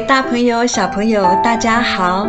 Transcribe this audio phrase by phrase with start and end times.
[0.00, 2.26] 大朋友、小朋友，大家好！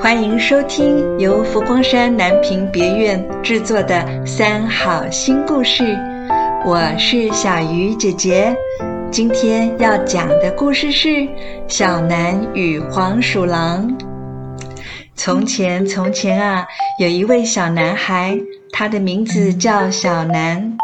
[0.00, 3.94] 欢迎收听由佛光山南屏别院制作的
[4.26, 5.84] 《三好新故事》，
[6.64, 8.54] 我是小鱼姐姐。
[9.10, 11.08] 今天要讲的故事是
[11.68, 13.88] 《小南与黄鼠狼》。
[15.14, 16.66] 从前，从前啊，
[17.00, 18.36] 有一位小男孩，
[18.72, 20.76] 他的名字叫小南。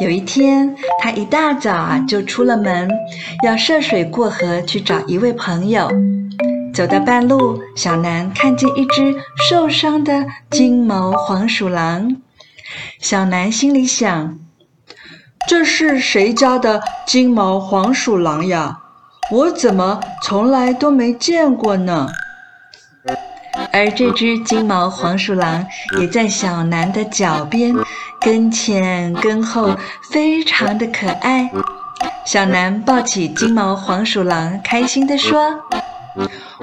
[0.00, 2.88] 有一天，他一大早啊就出了门，
[3.42, 5.90] 要涉水过河去找一位朋友。
[6.72, 9.16] 走到半路，小南看见一只
[9.48, 12.16] 受伤的金毛黄鼠狼。
[13.00, 14.38] 小南心里想：
[15.48, 18.78] 这是谁家的金毛黄鼠狼呀？
[19.32, 22.08] 我怎么从来都没见过呢？
[23.72, 25.66] 而这只金毛黄鼠狼
[26.00, 27.74] 也在小南的脚边。
[28.20, 29.76] 跟前跟后，
[30.10, 31.50] 非常的可爱。
[32.24, 35.54] 小南抱起金毛黄鼠狼，开心地说：“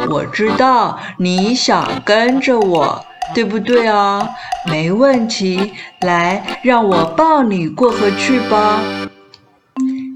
[0.10, 3.04] 我知道你想跟着我，
[3.34, 4.30] 对不对啊？
[4.68, 8.80] 没问题，来，让我抱你过河去吧。”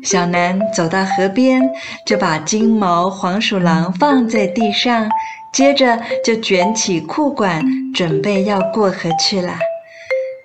[0.03, 1.61] 小南走到河边，
[2.05, 5.09] 就把金毛黄鼠狼放在地上，
[5.51, 9.53] 接着就卷起裤管，准备要过河去了。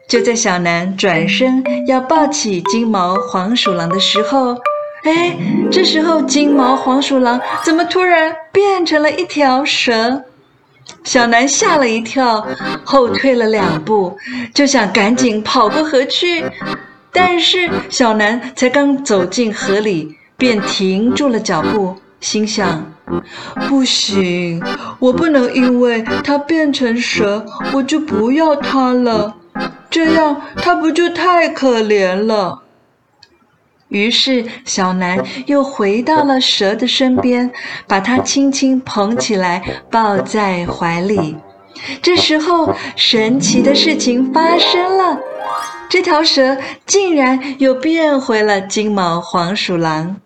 [0.08, 4.56] 就在小南转身要抱起金毛黄鼠狼的时候，
[5.04, 5.36] 哎，
[5.70, 10.22] 这时候金毛黄鼠狼怎么突然变成了一条蛇？
[11.04, 12.46] 小南吓了一跳，
[12.84, 14.16] 后退了两步，
[14.52, 16.44] 就想赶紧跑过河去。
[17.10, 22.84] 但是小南才刚走进河里，便停住了脚步，心想：
[23.68, 24.62] 不行，
[24.98, 29.34] 我不能因为它变成蛇，我就不要它了。
[29.94, 32.64] 这样，它不就太可怜了？
[33.86, 37.48] 于是，小南又回到了蛇的身边，
[37.86, 39.62] 把它轻轻捧起来，
[39.92, 41.36] 抱在怀里。
[42.02, 45.20] 这时候，神奇的事情发生了，
[45.88, 50.16] 这条蛇竟然又变回了金毛黄鼠狼。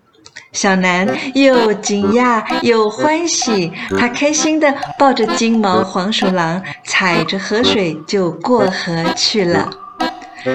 [0.53, 9.71] 小南又惊讶又欢喜，他开心地抱着金毛黄鼠狼，踩着河水就过河去了。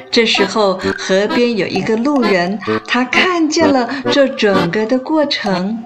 [0.09, 5.77] 这时候，河边有一个路人，他看见了这整个的过程。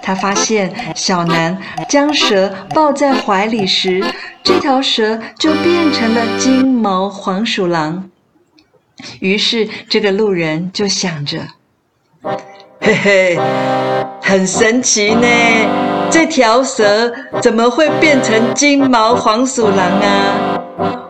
[0.00, 1.58] 他发现小南
[1.88, 4.02] 将蛇抱在怀里时，
[4.42, 8.08] 这条蛇就变成了金毛黄鼠狼。
[9.20, 11.40] 于是，这个路人就想着。
[12.84, 13.38] 嘿嘿，
[14.20, 15.28] 很神奇呢！
[16.10, 20.60] 这条蛇怎么会变成金毛黄鼠狼啊？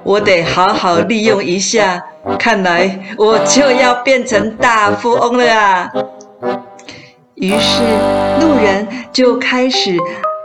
[0.04, 2.04] 我得好好利用一下，
[2.38, 5.90] 看来我就要变成大富翁了啊！
[7.36, 7.82] 于是
[8.38, 9.96] 路人就开始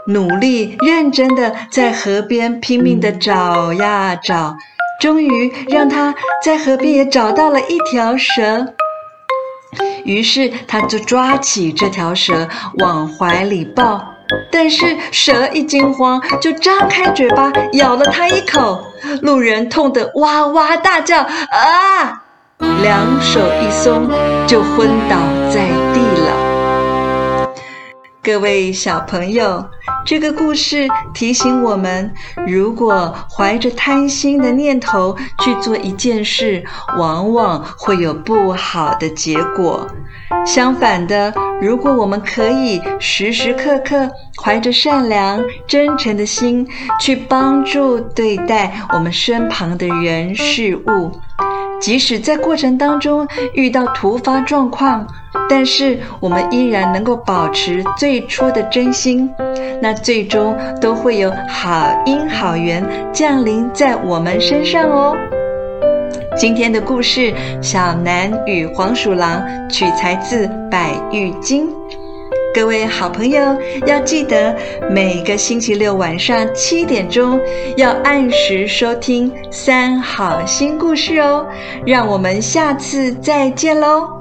[0.06, 4.56] 努力认真的在河边拼命的找呀找，
[4.98, 8.66] 终于让他在河边也找到了一条蛇。
[10.04, 12.48] 于是他就抓起这条蛇
[12.78, 14.02] 往怀里抱，
[14.50, 18.82] 但是蛇一惊慌就张开嘴巴咬了他一口，
[19.22, 22.22] 路人痛得哇哇大叫啊，
[22.82, 24.08] 两手一松
[24.46, 25.16] 就昏倒
[25.52, 27.52] 在地了。
[28.22, 29.64] 各位小朋友。
[30.08, 32.10] 这个故事提醒我们：
[32.46, 36.64] 如果怀着贪心的念头去做一件事，
[36.96, 39.86] 往往会有不好的结果。
[40.46, 44.10] 相反的，如果我们可以时时刻刻
[44.42, 46.66] 怀着善良、真诚的心
[46.98, 51.20] 去帮助对待我们身旁的人事物，
[51.80, 55.06] 即使在过程当中遇到突发状况，
[55.48, 59.32] 但是我们依然能够保持最初的真心，
[59.80, 65.16] 那最终都会有好因好缘降临在我们身上哦。
[66.36, 67.32] 今天的故事
[67.62, 71.66] 《小南与黄鼠狼》取材自《百喻经》，
[72.58, 73.56] 各位好朋友
[73.86, 74.52] 要记得
[74.90, 77.40] 每个星期六晚上七点钟
[77.76, 81.46] 要按时收听《三好新故事》哦。
[81.86, 84.17] 让我们下次再见喽！